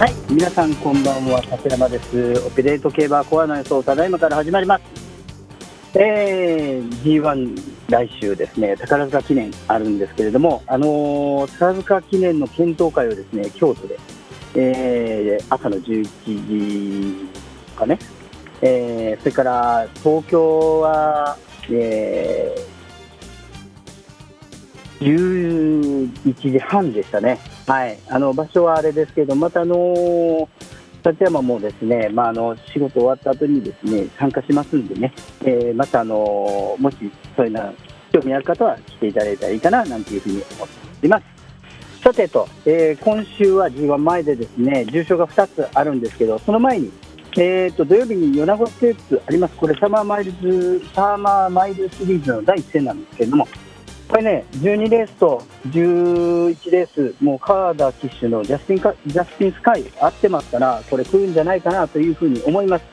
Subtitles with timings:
[0.00, 2.32] はい、皆さんこんばんは、立山です。
[2.46, 4.82] オペレート競馬コアの予想、ただいまから始まります。
[5.92, 13.98] えー、G1 来週ですね、宝塚記念あるんですけれども、あのー宝塚記念の検討会をですね、京都で、
[14.54, 17.28] えー朝の11時
[17.76, 17.98] かね、
[18.62, 21.36] えーそれから東京は、
[21.68, 22.70] えー
[26.00, 27.38] 11時半でしたね。
[27.66, 30.48] はい、あの場所はあれですけど、またあのー
[31.02, 36.96] 立山もですね、まあ、あの仕事終わった後にですね参加しますんでね、えーまたあのーもし
[37.36, 37.74] そういうの
[38.12, 40.68] 興味ある方は来ていただいたらいいかななんていうふうに思っ
[41.00, 41.24] ています。
[42.02, 46.92] さてと、えー今週は G1 前でですね重賞が2つあるんですけど、その前に、
[47.38, 53.48] えー、と土曜日に米子ステークスあります、これサマーマイルズサーマーマイルシリーズの第1戦なんですけれども、
[54.10, 62.84] これね、12レースと11レース、もう川田騎手のジャスティンカジャスティンスカイ合ってますから、これ来るんじゃないかなというふうに思います。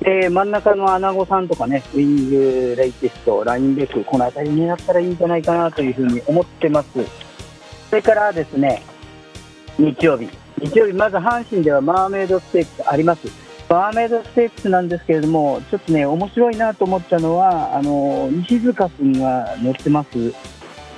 [0.00, 6.88] で真ん中のアナゴサンとかね、ウイングレイテスト、ラインベック、この辺りになったらいいんじゃないかなというふうに思ってます。
[7.88, 8.82] それからですね、
[9.78, 13.28] 日曜日、日曜日、まず阪神ではマーメイドステークスあります。
[13.68, 20.32] マーメイドステークスなんですけれども、ちょっとね、面白いなと思ったのは、あの西塚君が乗ってます、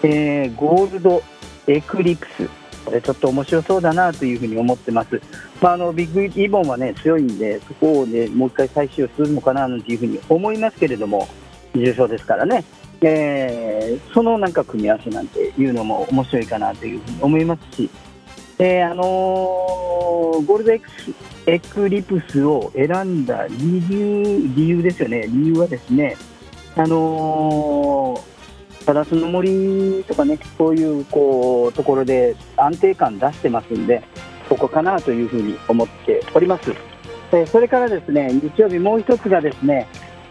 [0.03, 1.23] えーゴールド
[1.67, 2.49] エクリプス、
[2.85, 5.21] これちょっと面白そうだなというふうに思ってます。
[5.61, 11.29] まあ、あのビッグイボンはね、強いんで、そこをね、もう一回再使用するのかななんていうふうに思いますけれども、
[11.75, 12.65] 重賞ですからね。
[13.01, 17.91] えーそのなんか組み合わせなんていうのも面白いかなというふうに思いますし、
[18.59, 21.13] えーあのーゴールドエクス
[21.47, 26.17] エクリプスを選んだ理由理由ですよね、理由はですね、
[26.77, 34.03] あのーガラスの森とかね、そういうこうところで安定感出してますんで、
[34.49, 36.73] ここかなというふうに思っております。
[37.33, 39.87] えーそれからですね、日曜日もう一つがですね、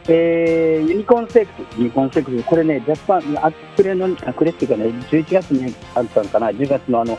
[0.08, 7.18] えーユニコーンセックス、ユニコーンセックス、これね、ジャパン、あ暮れの、あ暮れっていうかね、11月にあったのかな、10月のあの、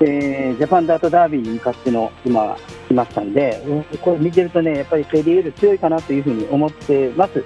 [0.00, 2.56] えージャパンダートダービーに向かっての今、
[2.88, 3.62] 来ましたんで、
[4.00, 7.44] これ見てるとね、やっぱりセリエール強いかなというふうに思ってます。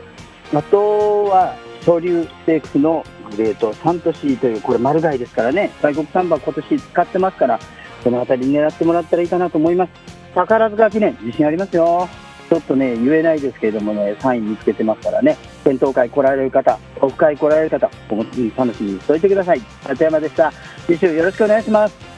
[0.54, 3.04] あとは、昇竜ステークスの
[3.36, 7.58] グレートサントシーという、これ丸貝ですからね、外国産馬今年使ってますから、
[8.02, 9.90] その辺り狙ってもらったらいいかなと思います。
[10.34, 12.08] 宝塚記念、自信ありますよ。
[12.48, 19.62] ちょっとね、言えないですけれどもね、3位見つけてますからね、検討会来られる方、オフ会来られる方、お楽しみにしておいてください。
[19.88, 20.52] 立山でした。
[20.86, 22.11] 次週よろしくお願いします。